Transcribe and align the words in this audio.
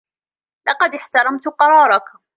لقد 0.67 0.95
احترمت 0.95 1.47
قرارك. 1.47 2.03